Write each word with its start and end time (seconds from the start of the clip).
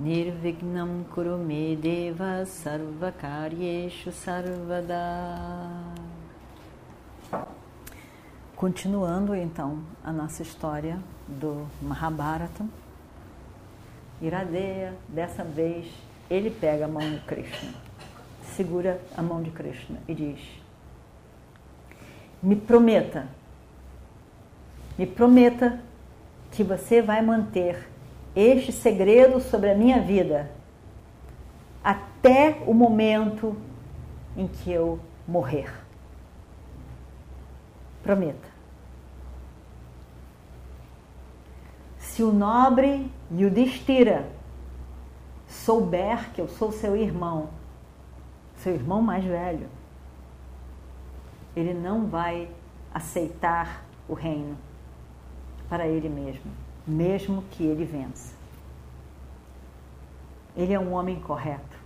Nirvignam 0.00 1.04
Kurume 1.14 1.76
Deva 1.76 2.46
Sarvakaryeshu 2.46 4.10
Sarvada. 4.10 4.96
Continuando 8.56 9.34
então 9.34 9.80
a 10.02 10.10
nossa 10.10 10.40
história 10.40 10.98
do 11.28 11.66
Mahabharata, 11.82 12.64
Iradeya, 14.22 14.94
dessa 15.06 15.44
vez, 15.44 15.92
ele 16.30 16.50
pega 16.50 16.86
a 16.86 16.88
mão 16.88 17.02
de 17.02 17.18
Krishna, 17.26 17.74
segura 18.56 19.02
a 19.14 19.20
mão 19.20 19.42
de 19.42 19.50
Krishna 19.50 19.98
e 20.08 20.14
diz: 20.14 20.40
Me 22.42 22.56
prometa, 22.56 23.28
me 24.96 25.06
prometa 25.06 25.78
que 26.50 26.64
você 26.64 27.02
vai 27.02 27.20
manter 27.20 27.86
este 28.34 28.72
segredo 28.72 29.40
sobre 29.40 29.70
a 29.70 29.74
minha 29.74 30.00
vida 30.00 30.50
até 31.82 32.62
o 32.66 32.74
momento 32.74 33.56
em 34.36 34.46
que 34.46 34.70
eu 34.70 35.00
morrer. 35.26 35.72
Prometa. 38.02 38.48
Se 41.98 42.22
o 42.22 42.32
nobre 42.32 43.10
Yudhishthira 43.32 44.28
souber 45.46 46.30
que 46.32 46.40
eu 46.40 46.48
sou 46.48 46.72
seu 46.72 46.96
irmão, 46.96 47.50
seu 48.56 48.74
irmão 48.74 49.02
mais 49.02 49.24
velho, 49.24 49.68
ele 51.56 51.74
não 51.74 52.06
vai 52.06 52.48
aceitar 52.92 53.84
o 54.08 54.14
reino 54.14 54.56
para 55.68 55.86
ele 55.86 56.08
mesmo, 56.08 56.50
mesmo 56.86 57.42
que 57.50 57.64
ele 57.64 57.84
vença. 57.84 58.34
Ele 60.56 60.72
é 60.72 60.80
um 60.80 60.92
homem 60.92 61.20
correto. 61.20 61.78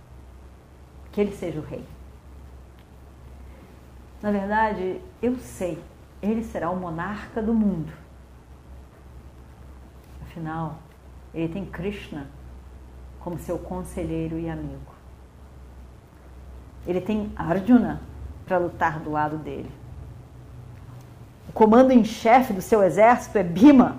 Que 1.11 1.21
ele 1.21 1.35
seja 1.35 1.59
o 1.59 1.63
rei. 1.63 1.85
Na 4.21 4.31
verdade, 4.31 4.99
eu 5.21 5.37
sei, 5.37 5.81
ele 6.21 6.43
será 6.43 6.69
o 6.69 6.75
monarca 6.75 7.41
do 7.41 7.53
mundo. 7.53 7.93
Afinal, 10.23 10.79
ele 11.33 11.53
tem 11.53 11.65
Krishna 11.65 12.27
como 13.19 13.39
seu 13.39 13.57
conselheiro 13.57 14.37
e 14.37 14.49
amigo. 14.49 14.93
Ele 16.87 17.01
tem 17.01 17.31
Arjuna 17.35 18.01
para 18.45 18.57
lutar 18.57 18.99
do 18.99 19.11
lado 19.11 19.37
dele. 19.37 19.71
O 21.49 21.51
comando 21.51 21.91
em 21.91 22.03
chefe 22.03 22.53
do 22.53 22.61
seu 22.61 22.83
exército 22.83 23.37
é 23.37 23.43
Bhima. 23.43 23.97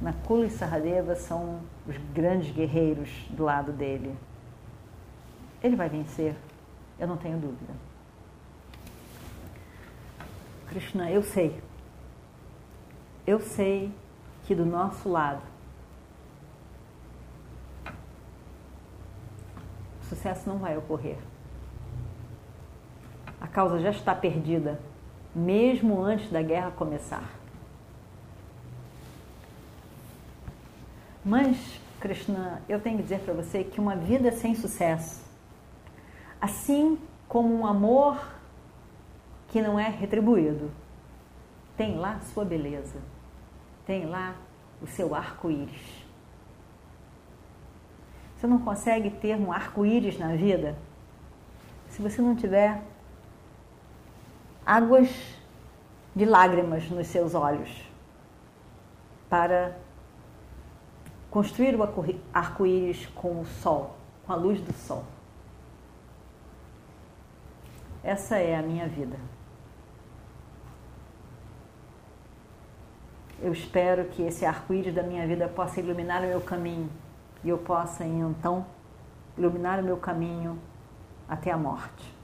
Nakula 0.00 0.46
e 0.46 0.50
Saradeva 0.50 1.14
são 1.14 1.60
os 1.86 1.96
grandes 2.12 2.50
guerreiros 2.50 3.10
do 3.30 3.44
lado 3.44 3.72
dele. 3.72 4.14
Ele 5.62 5.74
vai 5.74 5.88
vencer, 5.88 6.34
eu 6.98 7.06
não 7.06 7.16
tenho 7.16 7.38
dúvida. 7.38 7.72
Krishna, 10.68 11.10
eu 11.10 11.22
sei. 11.22 11.62
Eu 13.26 13.40
sei 13.40 13.92
que 14.44 14.54
do 14.54 14.64
nosso 14.64 15.08
lado 15.08 15.42
o 20.02 20.04
sucesso 20.04 20.48
não 20.48 20.58
vai 20.58 20.76
ocorrer. 20.76 21.18
A 23.40 23.48
causa 23.48 23.80
já 23.80 23.90
está 23.90 24.14
perdida, 24.14 24.78
mesmo 25.34 26.02
antes 26.02 26.30
da 26.30 26.42
guerra 26.42 26.70
começar. 26.70 27.28
Mas, 31.26 31.80
Krishna, 32.00 32.62
eu 32.68 32.80
tenho 32.80 32.98
que 32.98 33.02
dizer 33.02 33.20
para 33.20 33.34
você 33.34 33.64
que 33.64 33.80
uma 33.80 33.96
vida 33.96 34.30
sem 34.30 34.54
sucesso, 34.54 35.22
assim 36.40 36.98
como 37.28 37.52
um 37.52 37.66
amor 37.66 38.24
que 39.48 39.60
não 39.60 39.78
é 39.78 39.88
retribuído, 39.88 40.70
tem 41.76 41.96
lá 41.98 42.20
sua 42.20 42.44
beleza 42.44 42.98
tem 43.86 44.04
lá 44.04 44.34
o 44.82 44.86
seu 44.86 45.14
arco-íris. 45.14 46.04
Você 48.36 48.46
não 48.46 48.58
consegue 48.58 49.08
ter 49.10 49.36
um 49.36 49.50
arco-íris 49.52 50.18
na 50.18 50.34
vida 50.34 50.76
se 51.88 52.02
você 52.02 52.20
não 52.20 52.34
tiver 52.34 52.82
águas 54.66 55.08
de 56.14 56.24
lágrimas 56.24 56.90
nos 56.90 57.06
seus 57.06 57.34
olhos 57.34 57.70
para 59.30 59.78
construir 61.30 61.74
o 61.74 61.82
arco-íris 62.32 63.06
com 63.14 63.40
o 63.40 63.44
sol, 63.44 63.96
com 64.26 64.32
a 64.32 64.36
luz 64.36 64.60
do 64.60 64.72
sol. 64.72 65.04
Essa 68.02 68.38
é 68.38 68.56
a 68.56 68.62
minha 68.62 68.86
vida. 68.86 69.16
eu 73.40 73.52
espero 73.52 74.06
que 74.06 74.22
esse 74.22 74.44
arco-íris 74.44 74.94
da 74.94 75.02
minha 75.02 75.26
vida 75.26 75.48
possa 75.48 75.80
iluminar 75.80 76.22
o 76.22 76.26
meu 76.26 76.40
caminho 76.40 76.88
e 77.44 77.48
eu 77.48 77.58
possa 77.58 78.04
então 78.04 78.66
iluminar 79.36 79.80
o 79.80 79.82
meu 79.82 79.96
caminho 79.96 80.58
até 81.28 81.50
a 81.50 81.56
morte. 81.56 82.14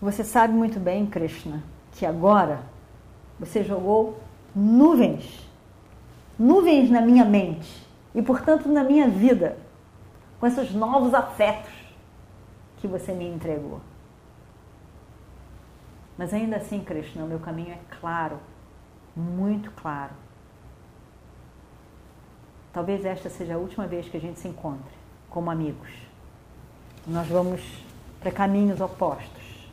Você 0.00 0.24
sabe 0.24 0.52
muito 0.52 0.78
bem, 0.78 1.06
Krishna, 1.06 1.62
que 1.92 2.04
agora 2.04 2.60
você 3.38 3.62
jogou 3.62 4.20
nuvens, 4.56 5.46
nuvens 6.38 6.90
na 6.90 7.02
minha 7.02 7.26
mente 7.26 7.86
e, 8.14 8.22
portanto, 8.22 8.70
na 8.70 8.82
minha 8.82 9.06
vida, 9.06 9.58
com 10.40 10.46
esses 10.46 10.72
novos 10.72 11.12
afetos 11.12 11.70
que 12.78 12.86
você 12.86 13.12
me 13.12 13.28
entregou. 13.28 13.80
Mas 16.16 16.32
ainda 16.32 16.56
assim, 16.56 16.80
Krishna, 16.80 17.24
o 17.24 17.28
meu 17.28 17.38
caminho 17.38 17.72
é 17.72 17.78
claro, 18.00 18.38
muito 19.14 19.70
claro. 19.72 20.14
Talvez 22.72 23.04
esta 23.04 23.28
seja 23.28 23.56
a 23.56 23.58
última 23.58 23.86
vez 23.86 24.08
que 24.08 24.16
a 24.16 24.20
gente 24.20 24.40
se 24.40 24.48
encontre 24.48 24.94
como 25.28 25.50
amigos. 25.50 25.90
Nós 27.06 27.28
vamos 27.28 27.60
para 28.20 28.32
caminhos 28.32 28.80
opostos. 28.80 29.70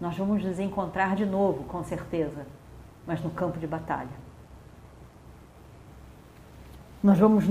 Nós 0.00 0.16
vamos 0.16 0.42
nos 0.42 0.58
encontrar 0.58 1.14
de 1.14 1.26
novo, 1.26 1.64
com 1.64 1.84
certeza, 1.84 2.46
mas 3.06 3.22
no 3.22 3.30
campo 3.30 3.58
de 3.58 3.66
batalha. 3.66 4.22
Nós 7.02 7.18
vamos 7.18 7.44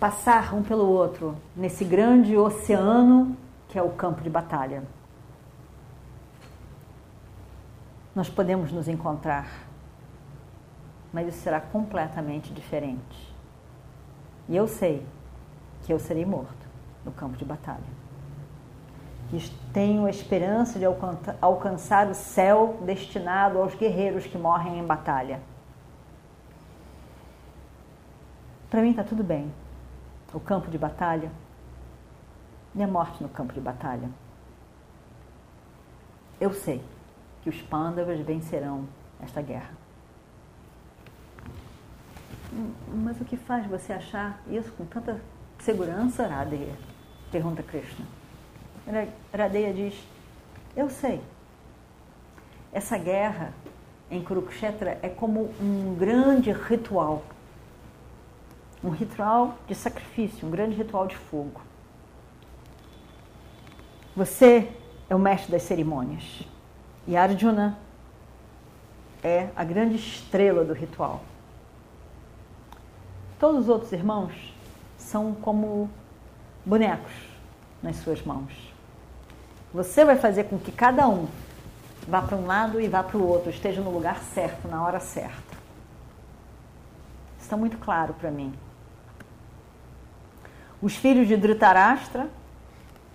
passar 0.00 0.54
um 0.54 0.62
pelo 0.62 0.86
outro 0.86 1.36
nesse 1.56 1.84
grande 1.84 2.36
oceano 2.36 3.36
que 3.68 3.78
é 3.78 3.82
o 3.82 3.90
campo 3.90 4.22
de 4.22 4.30
batalha. 4.30 4.82
nós 8.14 8.30
podemos 8.30 8.70
nos 8.70 8.86
encontrar, 8.86 9.66
mas 11.12 11.28
isso 11.28 11.38
será 11.38 11.60
completamente 11.60 12.52
diferente. 12.52 13.34
E 14.48 14.56
eu 14.56 14.68
sei 14.68 15.04
que 15.82 15.92
eu 15.92 15.98
serei 15.98 16.24
morto 16.24 16.66
no 17.04 17.10
campo 17.10 17.36
de 17.36 17.44
batalha. 17.44 18.03
E 19.32 19.50
tenho 19.72 20.06
a 20.06 20.10
esperança 20.10 20.78
de 20.78 20.84
alcançar 21.40 22.08
o 22.08 22.14
céu 22.14 22.78
destinado 22.82 23.58
aos 23.58 23.74
guerreiros 23.74 24.26
que 24.26 24.38
morrem 24.38 24.78
em 24.78 24.84
batalha. 24.84 25.40
Para 28.70 28.82
mim 28.82 28.90
está 28.90 29.02
tudo 29.02 29.24
bem. 29.24 29.52
O 30.32 30.40
campo 30.40 30.68
de 30.70 30.76
batalha, 30.76 31.30
minha 32.74 32.88
morte 32.88 33.22
no 33.22 33.28
campo 33.28 33.52
de 33.52 33.60
batalha. 33.60 34.10
Eu 36.40 36.52
sei 36.52 36.82
que 37.42 37.48
os 37.48 37.62
Pandavas 37.62 38.18
vencerão 38.20 38.88
esta 39.22 39.40
guerra. 39.40 39.70
Mas 42.92 43.20
o 43.20 43.24
que 43.24 43.36
faz 43.36 43.66
você 43.66 43.92
achar 43.92 44.40
isso 44.48 44.72
com 44.72 44.84
tanta 44.84 45.20
segurança, 45.58 46.26
Radeya? 46.26 46.74
Pergunta 47.30 47.62
Krishna. 47.62 48.04
Radeya 49.32 49.72
diz: 49.72 49.94
Eu 50.76 50.90
sei. 50.90 51.20
Essa 52.72 52.98
guerra 52.98 53.52
em 54.10 54.22
Kurukshetra 54.22 54.98
é 55.02 55.08
como 55.08 55.52
um 55.60 55.94
grande 55.94 56.50
ritual. 56.52 57.22
um 58.82 58.90
ritual 58.90 59.56
de 59.66 59.74
sacrifício, 59.74 60.46
um 60.46 60.50
grande 60.50 60.76
ritual 60.76 61.06
de 61.06 61.16
fogo. 61.16 61.62
Você 64.14 64.70
é 65.08 65.14
o 65.14 65.18
mestre 65.18 65.50
das 65.50 65.62
cerimônias 65.62 66.42
e 67.06 67.16
Arjuna 67.16 67.78
é 69.22 69.48
a 69.56 69.64
grande 69.64 69.96
estrela 69.96 70.64
do 70.64 70.74
ritual. 70.74 71.22
Todos 73.40 73.62
os 73.62 73.68
outros 73.70 73.90
irmãos 73.92 74.54
são 74.98 75.34
como 75.34 75.88
bonecos 76.64 77.12
nas 77.82 77.96
suas 77.96 78.22
mãos. 78.22 78.73
Você 79.74 80.04
vai 80.04 80.14
fazer 80.14 80.44
com 80.44 80.56
que 80.56 80.70
cada 80.70 81.08
um 81.08 81.26
vá 82.06 82.22
para 82.22 82.36
um 82.36 82.46
lado 82.46 82.80
e 82.80 82.86
vá 82.86 83.02
para 83.02 83.18
o 83.18 83.26
outro, 83.26 83.50
esteja 83.50 83.80
no 83.80 83.90
lugar 83.90 84.20
certo, 84.32 84.68
na 84.68 84.84
hora 84.84 85.00
certa. 85.00 85.58
Está 87.40 87.56
muito 87.56 87.76
claro 87.78 88.14
para 88.14 88.30
mim. 88.30 88.54
Os 90.80 90.94
filhos 90.94 91.26
de 91.26 91.36
Dhritarashtra, 91.36 92.28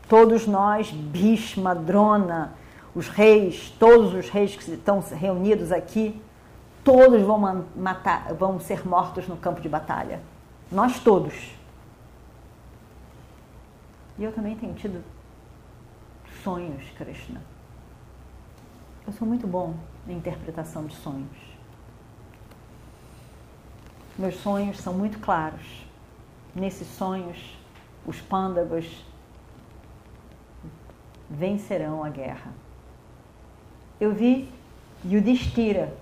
todos 0.10 0.46
nós, 0.46 0.92
Bhishma, 0.92 1.74
Drona, 1.74 2.54
os 2.94 3.08
reis, 3.08 3.74
todos 3.80 4.14
os 4.14 4.30
reis 4.30 4.54
que 4.54 4.70
estão 4.70 5.00
reunidos 5.00 5.72
aqui, 5.72 6.22
todos 6.84 7.22
vão 7.22 7.66
matar, 7.74 8.34
vão 8.34 8.60
ser 8.60 8.86
mortos 8.86 9.30
no 9.30 9.38
campo 9.38 9.62
de 9.62 9.70
batalha. 9.70 10.20
Nós 10.70 11.00
todos. 11.00 11.56
E 14.18 14.26
eu 14.26 14.34
também 14.34 14.58
tenho 14.58 14.74
tido 14.74 15.02
sonhos, 16.44 16.84
Krishna. 16.98 17.42
Eu 19.06 19.14
sou 19.14 19.28
muito 19.28 19.48
bom 19.48 19.76
na 20.06 20.14
interpretação 20.14 20.86
de 20.86 20.96
sonhos. 20.96 21.38
Meus 24.18 24.36
sonhos 24.36 24.78
são 24.80 24.94
muito 24.94 25.20
claros. 25.20 25.86
Nesses 26.54 26.88
sonhos, 26.88 27.58
os 28.06 28.20
pândavas 28.22 28.86
vencerão 31.30 32.04
a 32.04 32.10
guerra. 32.10 32.52
Eu 34.00 34.14
vi 34.14 34.52
Yudhishthira 35.06 35.94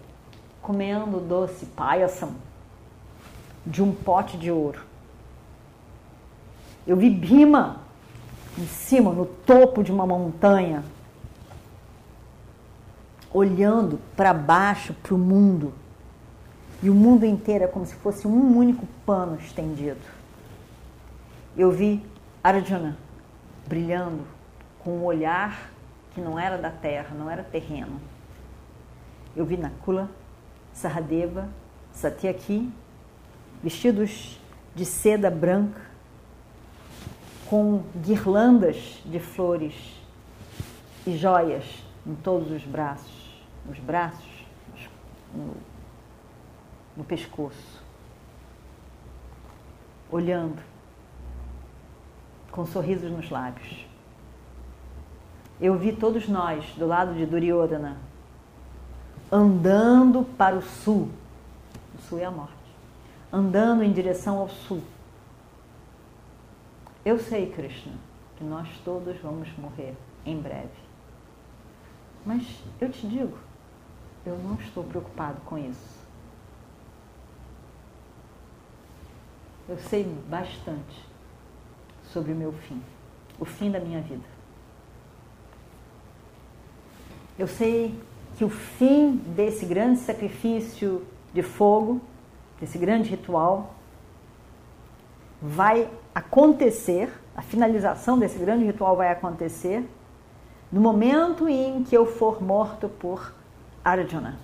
comendo 0.61 1.19
doce 1.19 1.65
payasam 1.65 2.35
de 3.65 3.81
um 3.81 3.93
pote 3.93 4.37
de 4.37 4.51
ouro. 4.51 4.85
Eu 6.85 6.95
vi 6.95 7.09
Bhima 7.09 7.86
em 8.57 8.65
cima, 8.67 9.11
no 9.11 9.25
topo 9.25 9.83
de 9.83 9.91
uma 9.91 10.05
montanha, 10.05 10.83
olhando 13.31 13.99
para 14.15 14.33
baixo, 14.33 14.93
para 14.93 15.13
o 15.13 15.17
mundo. 15.17 15.73
E 16.81 16.89
o 16.89 16.95
mundo 16.95 17.25
inteiro 17.25 17.63
é 17.63 17.67
como 17.67 17.85
se 17.85 17.95
fosse 17.95 18.27
um 18.27 18.57
único 18.57 18.85
pano 19.05 19.37
estendido. 19.37 19.99
Eu 21.55 21.71
vi 21.71 22.03
Arjuna 22.43 22.97
brilhando 23.67 24.23
com 24.79 24.91
um 24.91 25.03
olhar 25.03 25.71
que 26.13 26.21
não 26.21 26.39
era 26.39 26.57
da 26.57 26.71
terra, 26.71 27.15
não 27.15 27.29
era 27.29 27.43
terreno. 27.43 27.99
Eu 29.35 29.45
vi 29.45 29.57
Nakula, 29.57 30.09
Saradeva, 30.73 31.49
Satyaki, 31.91 32.71
vestidos 33.61 34.39
de 34.75 34.85
seda 34.85 35.29
branca, 35.29 35.81
com 37.49 37.83
guirlandas 37.95 39.01
de 39.05 39.19
flores 39.19 39.73
e 41.05 41.15
joias 41.15 41.65
em 42.05 42.15
todos 42.15 42.51
os 42.51 42.63
braços 42.63 43.17
nos 43.67 43.79
braços, 43.79 44.45
no, 45.33 45.53
no 46.95 47.03
pescoço, 47.03 47.83
olhando, 50.09 50.61
com 52.49 52.65
sorrisos 52.65 53.11
nos 53.11 53.29
lábios. 53.29 53.85
Eu 55.59 55.77
vi 55.77 55.91
todos 55.91 56.27
nós 56.27 56.65
do 56.77 56.87
lado 56.87 57.13
de 57.13 57.25
Duryodhana 57.25 57.97
andando 59.31 60.23
para 60.37 60.55
o 60.55 60.61
sul. 60.61 61.09
O 61.97 62.01
sul 62.03 62.19
é 62.19 62.25
a 62.25 62.31
morte. 62.31 62.53
Andando 63.33 63.83
em 63.83 63.91
direção 63.91 64.37
ao 64.37 64.49
sul. 64.49 64.81
Eu 67.07 67.17
sei, 67.17 67.49
Krishna, 67.49 67.93
que 68.35 68.43
nós 68.43 68.67
todos 68.83 69.15
vamos 69.21 69.47
morrer 69.57 69.95
em 70.25 70.37
breve. 70.41 70.67
Mas 72.25 72.43
eu 72.81 72.91
te 72.91 73.07
digo, 73.07 73.37
eu 74.25 74.37
não 74.39 74.55
estou 74.55 74.83
preocupado 74.83 75.39
com 75.45 75.57
isso. 75.57 76.05
Eu 79.69 79.77
sei 79.77 80.03
bastante 80.27 81.01
sobre 82.11 82.33
o 82.33 82.35
meu 82.35 82.51
fim, 82.51 82.83
o 83.39 83.45
fim 83.45 83.71
da 83.71 83.79
minha 83.79 84.01
vida. 84.01 84.27
Eu 87.39 87.47
sei 87.47 87.97
que 88.37 88.43
o 88.43 88.49
fim 88.49 89.15
desse 89.33 89.65
grande 89.65 90.01
sacrifício 90.01 91.07
de 91.33 91.41
fogo, 91.41 92.01
desse 92.59 92.77
grande 92.77 93.09
ritual, 93.11 93.77
vai 95.41 95.89
acontecer, 96.13 97.11
a 97.35 97.41
finalização 97.41 98.17
desse 98.17 98.39
grande 98.39 98.65
ritual 98.65 98.95
vai 98.95 99.11
acontecer 99.11 99.87
no 100.71 100.81
momento 100.81 101.47
em 101.47 101.83
que 101.83 101.95
eu 101.95 102.05
for 102.05 102.41
morto 102.41 102.89
por 102.89 103.33
Arjuna. 103.83 104.37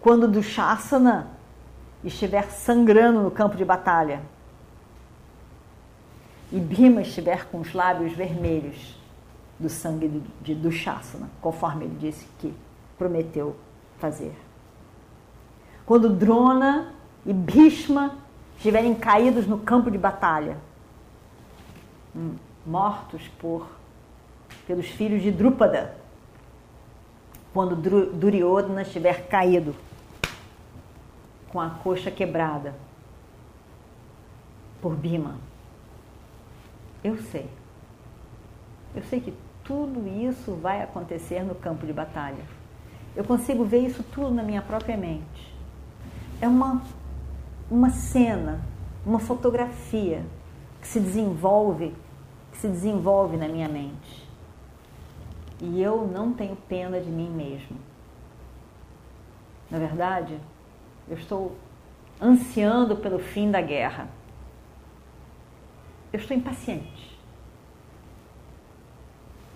Quando 0.00 0.28
Dushasana 0.28 1.28
estiver 2.02 2.50
sangrando 2.50 3.22
no 3.22 3.30
campo 3.30 3.56
de 3.56 3.64
batalha 3.64 4.20
e 6.52 6.60
Bhima 6.60 7.00
estiver 7.00 7.46
com 7.46 7.60
os 7.60 7.72
lábios 7.72 8.12
vermelhos 8.12 8.98
do 9.58 9.70
sangue 9.70 10.22
de 10.42 10.54
Dushasana, 10.54 11.30
conforme 11.40 11.86
ele 11.86 11.96
disse 11.98 12.26
que 12.38 12.52
prometeu 12.98 13.56
fazer. 13.98 14.36
Quando 15.86 16.10
Drona 16.10 16.92
e 17.24 17.32
Bhishma 17.32 18.23
estiverem 18.56 18.94
caídos 18.94 19.46
no 19.46 19.58
campo 19.58 19.90
de 19.90 19.98
batalha, 19.98 20.56
hum, 22.14 22.36
mortos 22.66 23.28
por 23.38 23.66
pelos 24.66 24.86
filhos 24.86 25.22
de 25.22 25.30
Drupada, 25.30 25.96
quando 27.52 27.76
Duryodhana 27.76 28.82
estiver 28.82 29.28
caído, 29.28 29.74
com 31.48 31.60
a 31.60 31.70
coxa 31.70 32.10
quebrada 32.10 32.74
por 34.82 34.96
Bima. 34.96 35.36
Eu 37.02 37.16
sei. 37.16 37.48
Eu 38.94 39.02
sei 39.04 39.20
que 39.20 39.32
tudo 39.62 40.06
isso 40.08 40.54
vai 40.54 40.82
acontecer 40.82 41.42
no 41.42 41.54
campo 41.54 41.86
de 41.86 41.92
batalha. 41.92 42.44
Eu 43.14 43.24
consigo 43.24 43.64
ver 43.64 43.86
isso 43.86 44.02
tudo 44.02 44.30
na 44.32 44.42
minha 44.42 44.62
própria 44.62 44.96
mente. 44.96 45.54
É 46.40 46.48
uma, 46.48 46.82
uma 47.70 47.90
cena, 47.90 48.60
uma 49.04 49.18
fotografia 49.18 50.24
que 50.80 50.86
se 50.86 51.00
desenvolve, 51.00 51.94
que 52.52 52.58
se 52.58 52.68
desenvolve 52.68 53.36
na 53.36 53.48
minha 53.48 53.68
mente 53.68 54.24
e 55.60 55.80
eu 55.80 56.06
não 56.06 56.32
tenho 56.32 56.56
pena 56.56 57.00
de 57.00 57.10
mim 57.10 57.30
mesmo. 57.30 57.78
Na 59.70 59.78
verdade, 59.78 60.38
eu 61.08 61.16
estou 61.16 61.56
ansiando 62.20 62.96
pelo 62.96 63.18
fim 63.18 63.50
da 63.50 63.62
guerra. 63.62 64.08
Eu 66.12 66.20
estou 66.20 66.36
impaciente. 66.36 67.18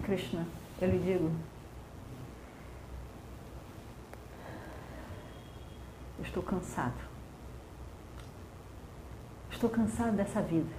Krishna, 0.02 0.46
eu 0.80 0.90
lhe 0.90 0.98
digo, 0.98 1.30
eu 6.18 6.24
estou 6.24 6.42
cansado. 6.42 7.08
Estou 9.58 9.70
cansado 9.70 10.12
dessa 10.12 10.40
vida. 10.40 10.72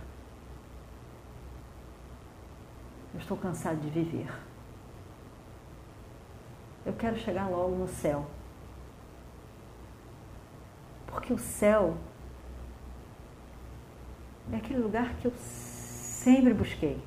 Eu 3.13 3.19
estou 3.19 3.36
cansado 3.36 3.77
de 3.81 3.89
viver. 3.89 4.31
Eu 6.86 6.93
quero 6.93 7.17
chegar 7.17 7.50
logo 7.50 7.75
no 7.75 7.89
céu. 7.89 8.25
Porque 11.07 11.33
o 11.33 11.38
céu 11.38 11.98
é 14.53 14.55
aquele 14.55 14.79
lugar 14.79 15.13
que 15.15 15.27
eu 15.27 15.33
sempre 15.36 16.53
busquei. 16.53 17.03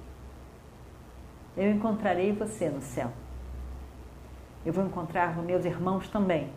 Eu 1.57 1.73
encontrarei 1.73 2.35
você 2.35 2.69
no 2.69 2.83
céu. 2.83 3.11
Eu 4.63 4.75
vou 4.75 4.85
encontrar 4.85 5.35
meus 5.39 5.65
irmãos 5.65 6.07
também, 6.11 6.53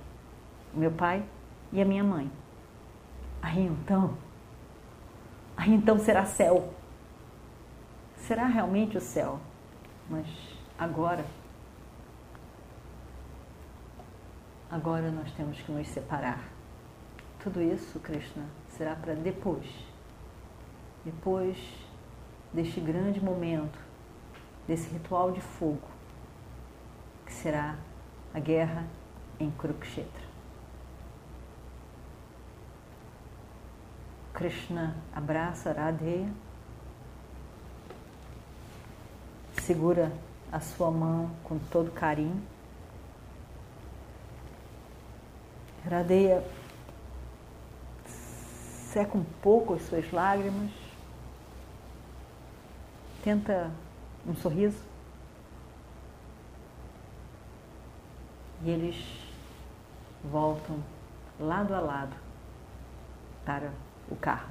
o 0.73 0.77
meu 0.77 0.91
pai 0.91 1.23
e 1.71 1.81
a 1.81 1.85
minha 1.85 2.03
mãe. 2.03 2.29
Aí 3.41 3.65
então, 3.65 4.24
aí 5.57 5.73
então 5.73 5.99
será 5.99 6.25
céu. 6.25 6.73
Será 8.17 8.45
realmente 8.45 8.97
o 8.97 9.01
céu. 9.01 9.39
Mas 10.09 10.27
agora 10.77 11.25
Agora 14.75 15.11
nós 15.11 15.31
temos 15.31 15.61
que 15.61 15.71
nos 15.71 15.87
separar. 15.87 16.43
tudo 17.41 17.61
isso, 17.61 17.99
Krishna, 17.99 18.43
será 18.67 18.93
para 18.95 19.13
depois. 19.13 19.65
Depois 21.05 21.57
deste 22.51 22.81
grande 22.81 23.23
momento, 23.23 23.79
desse 24.67 24.89
ritual 24.89 25.31
de 25.31 25.39
fogo, 25.39 25.87
que 27.25 27.31
será 27.31 27.77
a 28.33 28.39
guerra 28.39 28.85
em 29.39 29.51
Kurukshetra. 29.51 30.25
Krishna 34.35 34.93
abraça 35.13 35.71
Radheya, 35.71 36.29
segura 39.61 40.11
a 40.51 40.59
sua 40.59 40.91
mão 40.91 41.31
com 41.41 41.57
todo 41.57 41.89
carinho. 41.89 42.45
Radheya 45.89 46.45
seca 48.91 49.17
um 49.17 49.23
pouco 49.41 49.75
as 49.75 49.83
suas 49.83 50.11
lágrimas, 50.11 50.71
tenta 53.23 53.71
um 54.27 54.35
sorriso 54.35 54.83
e 58.63 58.69
eles 58.69 58.97
voltam 60.25 60.83
lado 61.39 61.73
a 61.73 61.79
lado 61.79 62.15
para 63.45 63.71
o 64.09 64.15
carro. 64.15 64.49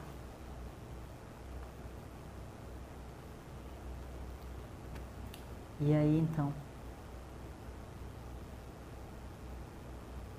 E 5.80 5.92
aí 5.92 6.18
então, 6.18 6.52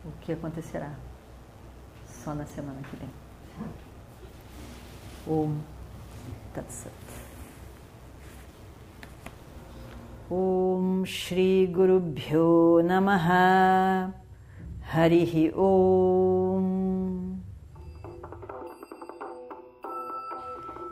o 0.04 0.12
que 0.22 0.32
acontecerá? 0.32 0.92
Só 2.08 2.34
na 2.34 2.46
semana 2.46 2.82
que 2.90 2.96
vem. 2.96 3.10
Om 5.28 5.60
Tat 6.54 6.72
Sat. 6.72 6.94
Om 10.32 11.06
Shri 11.06 11.68
Guru 11.68 12.00
Bhyo 12.00 12.82
Namaha 12.84 14.14
Harihi 14.82 15.52
Om 15.54 16.85